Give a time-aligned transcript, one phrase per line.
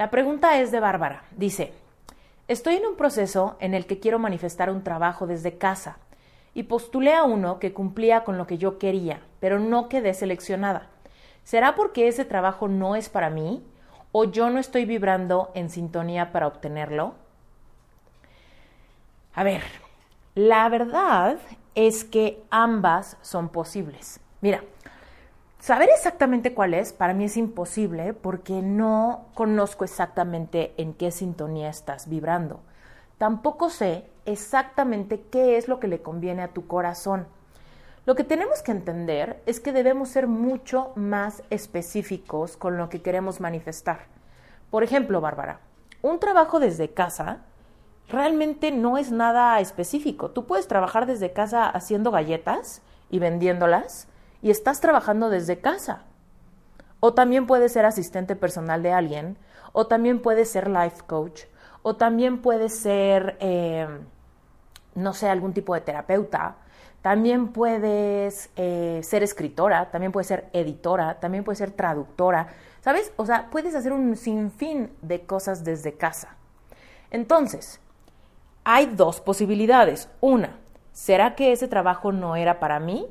[0.00, 1.24] La pregunta es de Bárbara.
[1.36, 1.74] Dice,
[2.48, 5.98] estoy en un proceso en el que quiero manifestar un trabajo desde casa
[6.54, 10.86] y postulé a uno que cumplía con lo que yo quería, pero no quedé seleccionada.
[11.44, 13.62] ¿Será porque ese trabajo no es para mí
[14.10, 17.12] o yo no estoy vibrando en sintonía para obtenerlo?
[19.34, 19.60] A ver,
[20.34, 21.36] la verdad
[21.74, 24.18] es que ambas son posibles.
[24.40, 24.62] Mira,
[25.60, 31.68] Saber exactamente cuál es, para mí es imposible porque no conozco exactamente en qué sintonía
[31.68, 32.60] estás vibrando.
[33.18, 37.26] Tampoco sé exactamente qué es lo que le conviene a tu corazón.
[38.06, 43.02] Lo que tenemos que entender es que debemos ser mucho más específicos con lo que
[43.02, 44.06] queremos manifestar.
[44.70, 45.60] Por ejemplo, Bárbara,
[46.00, 47.40] un trabajo desde casa
[48.08, 50.30] realmente no es nada específico.
[50.30, 52.80] Tú puedes trabajar desde casa haciendo galletas
[53.10, 54.08] y vendiéndolas
[54.42, 56.04] y estás trabajando desde casa.
[57.00, 59.36] O también puedes ser asistente personal de alguien,
[59.72, 61.42] o también puedes ser life coach,
[61.82, 63.88] o también puedes ser, eh,
[64.94, 66.56] no sé, algún tipo de terapeuta,
[67.02, 72.48] también puedes eh, ser escritora, también puedes ser editora, también puedes ser traductora,
[72.82, 73.12] ¿sabes?
[73.16, 76.36] O sea, puedes hacer un sinfín de cosas desde casa.
[77.10, 77.80] Entonces,
[78.64, 80.10] hay dos posibilidades.
[80.20, 80.58] Una,
[80.92, 83.06] ¿será que ese trabajo no era para mí?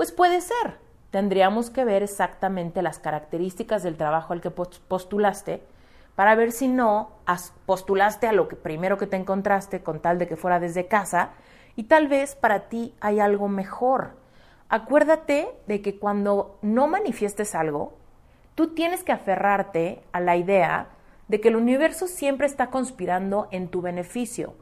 [0.00, 0.78] Pues puede ser.
[1.10, 5.62] Tendríamos que ver exactamente las características del trabajo al que postulaste
[6.14, 7.10] para ver si no
[7.66, 11.32] postulaste a lo que primero que te encontraste con tal de que fuera desde casa
[11.76, 14.12] y tal vez para ti hay algo mejor.
[14.70, 17.92] Acuérdate de que cuando no manifiestes algo,
[18.54, 20.88] tú tienes que aferrarte a la idea
[21.28, 24.54] de que el universo siempre está conspirando en tu beneficio.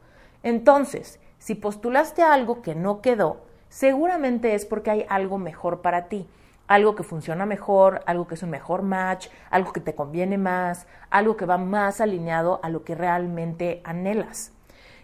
[0.43, 6.27] Entonces, si postulaste algo que no quedó, seguramente es porque hay algo mejor para ti,
[6.67, 10.85] algo que funciona mejor, algo que es un mejor match, algo que te conviene más,
[11.09, 14.51] algo que va más alineado a lo que realmente anhelas.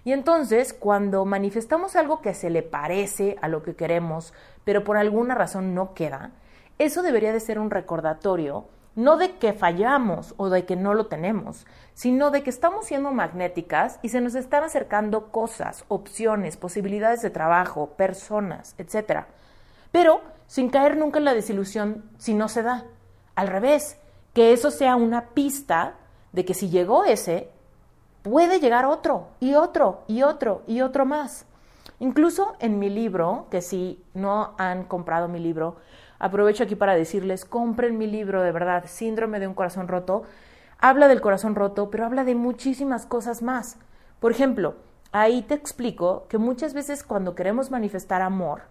[0.03, 4.33] Y entonces, cuando manifestamos algo que se le parece a lo que queremos,
[4.63, 6.31] pero por alguna razón no queda,
[6.77, 8.65] eso debería de ser un recordatorio
[8.95, 13.11] no de que fallamos o de que no lo tenemos, sino de que estamos siendo
[13.11, 19.25] magnéticas y se nos están acercando cosas, opciones, posibilidades de trabajo, personas, etc.
[19.91, 22.85] Pero sin caer nunca en la desilusión si no se da.
[23.35, 23.97] Al revés,
[24.33, 25.95] que eso sea una pista
[26.31, 27.49] de que si llegó ese,
[28.21, 31.45] puede llegar otro y otro y otro y otro más.
[31.99, 35.77] Incluso en mi libro, que si no han comprado mi libro,
[36.19, 40.23] Aprovecho aquí para decirles, compren mi libro de verdad, Síndrome de un corazón roto.
[40.79, 43.77] Habla del corazón roto, pero habla de muchísimas cosas más.
[44.19, 44.75] Por ejemplo,
[45.11, 48.63] ahí te explico que muchas veces cuando queremos manifestar amor,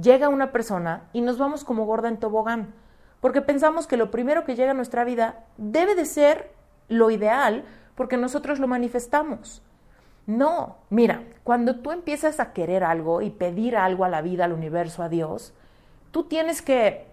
[0.00, 2.74] llega una persona y nos vamos como gorda en tobogán,
[3.20, 6.52] porque pensamos que lo primero que llega a nuestra vida debe de ser
[6.88, 9.62] lo ideal porque nosotros lo manifestamos.
[10.26, 14.52] No, mira, cuando tú empiezas a querer algo y pedir algo a la vida, al
[14.52, 15.52] universo, a Dios,
[16.14, 17.08] tú tienes que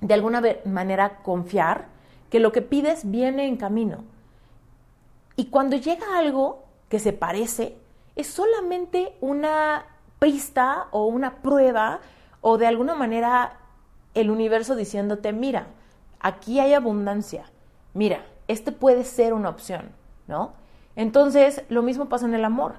[0.00, 1.88] de alguna manera confiar
[2.30, 3.98] que lo que pides viene en camino.
[5.36, 7.76] Y cuando llega algo que se parece,
[8.16, 9.84] es solamente una
[10.18, 12.00] pista o una prueba
[12.40, 13.58] o de alguna manera
[14.14, 15.66] el universo diciéndote, mira,
[16.18, 17.50] aquí hay abundancia,
[17.92, 19.90] mira, este puede ser una opción,
[20.28, 20.54] ¿no?
[20.96, 22.76] Entonces, lo mismo pasa en el amor.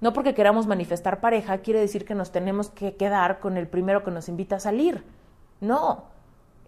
[0.00, 4.04] No porque queramos manifestar pareja quiere decir que nos tenemos que quedar con el primero
[4.04, 5.04] que nos invita a salir.
[5.60, 6.04] No,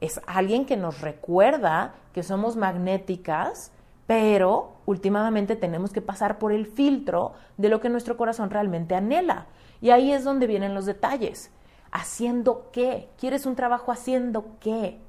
[0.00, 3.72] es alguien que nos recuerda que somos magnéticas,
[4.06, 9.46] pero últimamente tenemos que pasar por el filtro de lo que nuestro corazón realmente anhela.
[9.80, 11.50] Y ahí es donde vienen los detalles.
[11.92, 13.08] ¿Haciendo qué?
[13.18, 15.00] ¿Quieres un trabajo haciendo qué?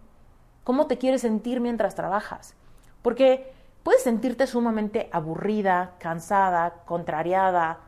[0.64, 2.56] ¿Cómo te quieres sentir mientras trabajas?
[3.02, 3.54] Porque
[3.84, 7.80] puedes sentirte sumamente aburrida, cansada, contrariada,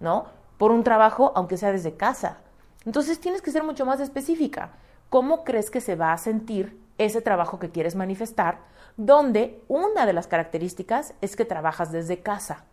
[0.00, 0.26] ¿no?
[0.58, 2.38] Por un trabajo, aunque sea desde casa.
[2.84, 4.70] Entonces tienes que ser mucho más específica.
[5.10, 8.58] ¿Cómo crees que se va a sentir ese trabajo que quieres manifestar?
[8.96, 12.64] Donde una de las características es que trabajas desde casa.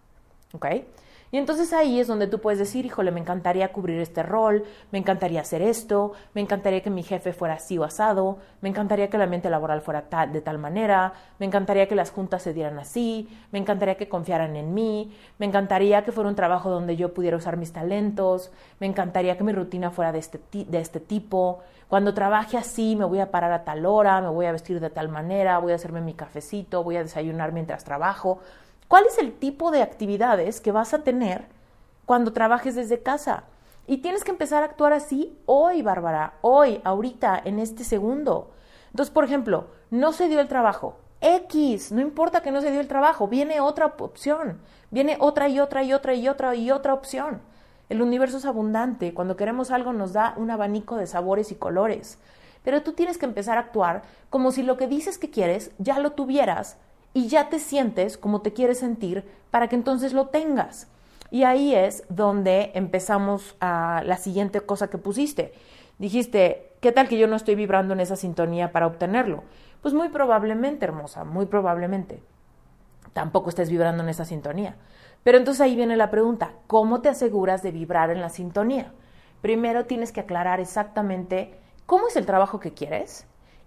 [0.54, 0.68] ¿Ok?
[1.34, 5.00] Y entonces ahí es donde tú puedes decir, híjole, me encantaría cubrir este rol, me
[5.00, 9.18] encantaría hacer esto, me encantaría que mi jefe fuera así o asado, me encantaría que
[9.18, 13.28] el ambiente laboral fuera de tal manera, me encantaría que las juntas se dieran así,
[13.52, 17.36] me encantaría que confiaran en mí, me encantaría que fuera un trabajo donde yo pudiera
[17.36, 21.62] usar mis talentos, me encantaría que mi rutina fuera de este, de este tipo.
[21.88, 24.92] Cuando trabaje así, me voy a parar a tal hora, me voy a vestir de
[24.92, 28.40] tal manera, voy a hacerme mi cafecito, voy a desayunar mientras trabajo.
[28.94, 31.48] ¿Cuál es el tipo de actividades que vas a tener
[32.06, 33.46] cuando trabajes desde casa?
[33.88, 38.52] Y tienes que empezar a actuar así hoy, Bárbara, hoy, ahorita, en este segundo.
[38.92, 41.00] Entonces, por ejemplo, no se dio el trabajo.
[41.22, 44.62] X, no importa que no se dio el trabajo, viene otra opción,
[44.92, 47.42] viene otra y otra y otra y otra y otra opción.
[47.90, 52.20] El universo es abundante, cuando queremos algo nos da un abanico de sabores y colores.
[52.64, 55.98] Pero tú tienes que empezar a actuar como si lo que dices que quieres ya
[55.98, 56.78] lo tuvieras
[57.14, 60.88] y ya te sientes como te quieres sentir para que entonces lo tengas.
[61.30, 65.54] Y ahí es donde empezamos a la siguiente cosa que pusiste.
[65.98, 69.44] Dijiste, ¿qué tal que yo no estoy vibrando en esa sintonía para obtenerlo?
[69.82, 72.22] Pues muy probablemente, hermosa, muy probablemente.
[73.14, 74.76] Tampoco estés vibrando en esa sintonía.
[75.24, 78.92] Pero entonces ahí viene la pregunta, ¿cómo te aseguras de vibrar en la sintonía?
[79.42, 83.26] Primero tienes que aclarar exactamente cómo es el trabajo que quieres,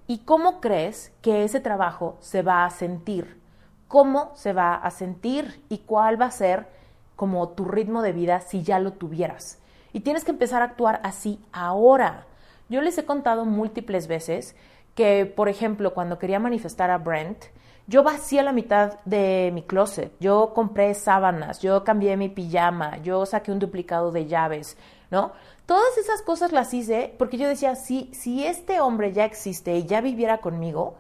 [0.09, 3.41] ¿Y cómo crees que ese trabajo se va a sentir?
[3.89, 5.65] ¿Cómo se va a sentir?
[5.69, 6.69] ¿Y cuál va a ser
[7.17, 9.59] como tu ritmo de vida si ya lo tuvieras?
[9.93, 12.27] Y tienes que empezar a actuar así ahora.
[12.69, 14.55] Yo les he contado múltiples veces
[14.95, 17.45] que, por ejemplo, cuando quería manifestar a Brent,
[17.89, 23.25] yo vacié la mitad de mi closet, yo compré sábanas, yo cambié mi pijama, yo
[23.27, 24.77] saqué un duplicado de llaves,
[25.11, 25.33] ¿no?
[25.67, 29.85] Todas esas cosas las hice porque yo decía, si, si este hombre ya existe y
[29.87, 30.97] ya viviera conmigo,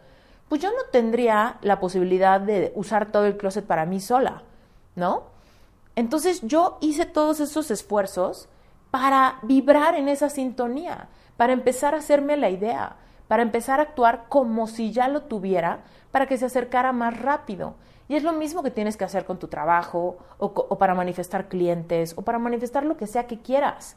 [0.48, 4.42] pues yo no tendría la posibilidad de usar todo el closet para mí sola,
[4.94, 5.24] ¿no?
[5.96, 8.48] Entonces yo hice todos esos esfuerzos
[8.90, 12.96] para vibrar en esa sintonía, para empezar a hacerme la idea,
[13.28, 17.74] para empezar a actuar como si ya lo tuviera, para que se acercara más rápido.
[18.08, 22.14] Y es lo mismo que tienes que hacer con tu trabajo, o, para manifestar clientes,
[22.16, 23.96] o para manifestar lo que sea que quieras.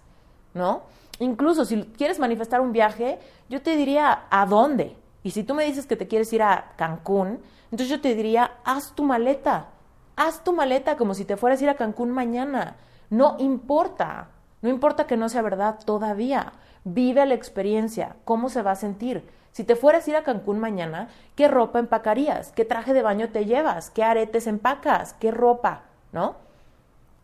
[0.54, 0.82] ¿no?
[1.20, 3.20] Incluso si quieres manifestar un viaje,
[3.50, 4.96] yo te diría a dónde.
[5.22, 7.40] Y si tú me dices que te quieres ir a Cancún,
[7.72, 9.68] entonces yo te diría, haz tu maleta.
[10.16, 12.78] Haz tu maleta como si te fueras a ir a Cancún mañana.
[13.10, 14.30] No importa.
[14.62, 16.54] No importa que no sea verdad todavía.
[16.84, 18.16] Vive la experiencia.
[18.26, 19.24] ¿Cómo se va a sentir?
[19.52, 22.52] Si te fueras a ir a Cancún mañana, ¿qué ropa empacarías?
[22.52, 23.90] ¿Qué traje de baño te llevas?
[23.90, 25.14] ¿Qué aretes empacas?
[25.14, 25.84] ¿Qué ropa?
[26.12, 26.36] ¿No?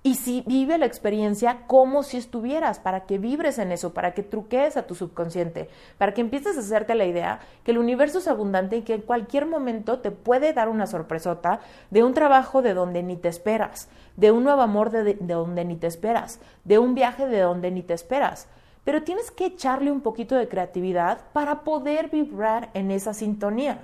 [0.06, 4.22] Y si vive la experiencia como si estuvieras, para que vibres en eso, para que
[4.22, 5.68] truquees a tu subconsciente,
[5.98, 9.02] para que empieces a hacerte la idea que el universo es abundante y que en
[9.02, 13.90] cualquier momento te puede dar una sorpresota de un trabajo de donde ni te esperas,
[14.16, 17.72] de un nuevo amor de, de donde ni te esperas, de un viaje de donde
[17.72, 18.48] ni te esperas.
[18.86, 23.84] Pero tienes que echarle un poquito de creatividad para poder vibrar en esa sintonía.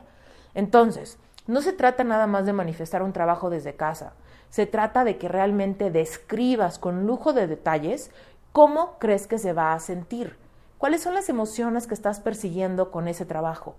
[0.54, 1.18] Entonces,
[1.48, 4.14] no se trata nada más de manifestar un trabajo desde casa
[4.52, 8.12] se trata de que realmente describas con lujo de detalles
[8.52, 10.36] cómo crees que se va a sentir,
[10.78, 13.76] cuáles son las emociones que estás persiguiendo con ese trabajo.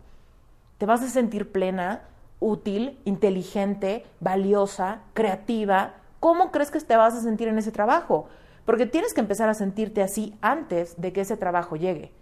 [0.79, 2.01] ¿Te vas a sentir plena,
[2.41, 5.93] útil, inteligente, valiosa, creativa?
[6.21, 8.27] ¿Cómo crees que te vas a sentir en ese trabajo?
[8.65, 12.13] Porque tienes que empezar a sentirte así antes de que ese trabajo llegue.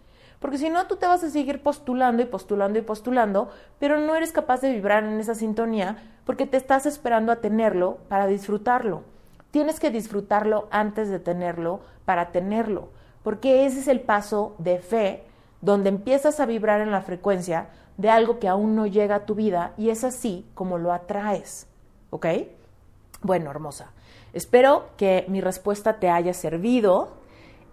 [0.41, 4.17] Porque si no, tú te vas a seguir postulando y postulando y postulando, pero no
[4.17, 9.03] eres capaz de vibrar en esa sintonía porque te estás esperando a tenerlo para disfrutarlo.
[9.51, 12.89] Tienes que disfrutarlo antes de tenerlo para tenerlo,
[13.23, 15.25] porque ese es el paso de fe
[15.61, 17.69] donde empiezas a vibrar en la frecuencia
[17.99, 21.67] de algo que aún no llega a tu vida y es así como lo atraes.
[22.09, 22.27] ¿Ok?
[23.23, 23.93] Bueno, hermosa.
[24.33, 27.21] Espero que mi respuesta te haya servido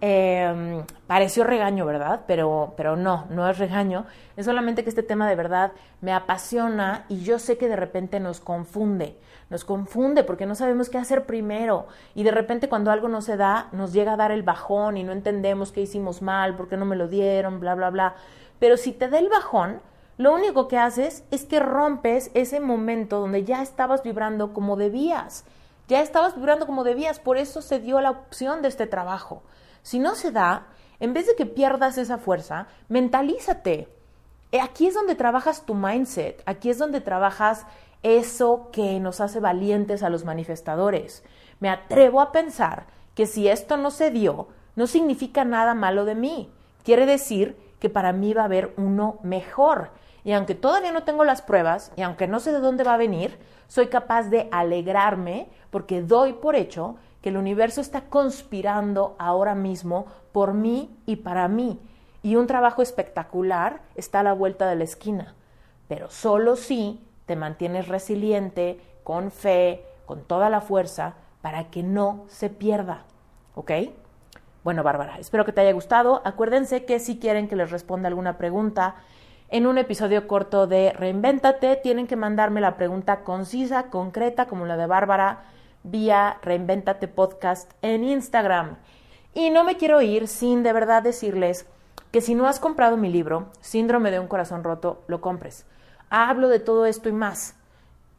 [0.00, 2.22] eh, pareció regaño, ¿verdad?
[2.26, 4.06] Pero, pero no, no es regaño.
[4.36, 8.20] Es solamente que este tema de verdad me apasiona y yo sé que de repente
[8.20, 9.18] nos confunde.
[9.50, 11.86] Nos confunde porque no sabemos qué hacer primero.
[12.14, 15.04] Y de repente cuando algo no se da, nos llega a dar el bajón y
[15.04, 18.14] no entendemos qué hicimos mal, por qué no me lo dieron, bla, bla, bla.
[18.60, 19.80] Pero si te da el bajón,
[20.16, 25.44] lo único que haces es que rompes ese momento donde ya estabas vibrando como debías.
[25.88, 29.42] Ya estabas vibrando como debías, por eso se dio la opción de este trabajo.
[29.82, 30.66] Si no se da,
[31.00, 33.88] en vez de que pierdas esa fuerza, mentalízate.
[34.52, 37.66] Eh, aquí es donde trabajas tu mindset, aquí es donde trabajas
[38.02, 41.24] eso que nos hace valientes a los manifestadores.
[41.58, 46.14] Me atrevo a pensar que si esto no se dio, no significa nada malo de
[46.14, 46.52] mí.
[46.84, 49.90] Quiere decir que para mí va a haber uno mejor.
[50.28, 52.98] Y aunque todavía no tengo las pruebas y aunque no sé de dónde va a
[52.98, 59.54] venir, soy capaz de alegrarme porque doy por hecho que el universo está conspirando ahora
[59.54, 61.80] mismo por mí y para mí.
[62.22, 65.34] Y un trabajo espectacular está a la vuelta de la esquina.
[65.88, 72.26] Pero solo si te mantienes resiliente, con fe, con toda la fuerza, para que no
[72.28, 73.04] se pierda.
[73.54, 73.72] ¿Ok?
[74.62, 76.20] Bueno, Bárbara, espero que te haya gustado.
[76.26, 78.96] Acuérdense que si quieren que les responda alguna pregunta
[79.50, 84.76] en un episodio corto de Reinvéntate, tienen que mandarme la pregunta concisa, concreta, como la
[84.76, 85.44] de Bárbara,
[85.84, 88.76] vía Reinvéntate Podcast en Instagram.
[89.32, 91.66] Y no me quiero ir sin de verdad decirles
[92.10, 95.66] que si no has comprado mi libro, Síndrome de un corazón roto, lo compres.
[96.10, 97.57] Hablo de todo esto y más.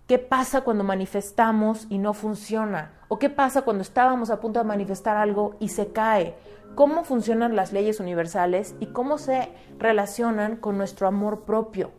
[0.09, 2.93] ¿Qué pasa cuando manifestamos y no funciona?
[3.09, 6.33] ¿O qué pasa cuando estábamos a punto de manifestar algo y se cae?
[6.73, 11.91] ¿Cómo funcionan las leyes universales y cómo se relacionan con nuestro amor propio?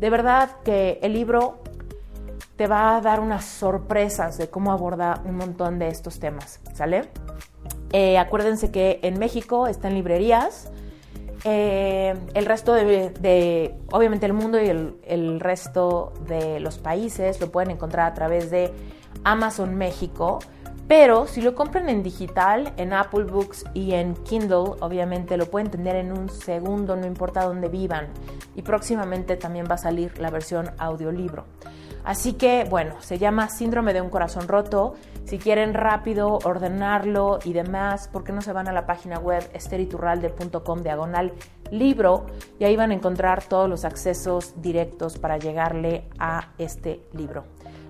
[0.00, 1.62] De verdad que el libro
[2.56, 7.08] te va a dar unas sorpresas de cómo aborda un montón de estos temas, ¿sale?
[7.92, 10.72] Eh, acuérdense que en México está en librerías,
[11.44, 17.70] eh, el resto de, obviamente el mundo y el, resto de los países lo pueden
[17.70, 18.72] encontrar a través de
[19.24, 20.38] Amazon México,
[20.88, 25.70] pero si lo compran en digital, en Apple Books y en Kindle, obviamente lo pueden
[25.70, 28.08] tener en un segundo, no importa dónde vivan.
[28.54, 31.44] Y próximamente también va a salir la versión audiolibro.
[32.04, 34.94] Así que, bueno, se llama Síndrome de un Corazón Roto.
[35.24, 39.42] Si quieren rápido ordenarlo y demás, ¿por qué no se van a la página web
[39.54, 41.32] esteriturralde.com diagonal
[41.70, 42.26] libro?
[42.58, 47.44] Y ahí van a encontrar todos los accesos directos para llegarle a este libro.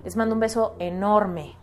[0.05, 1.57] Les mando un beso enorme.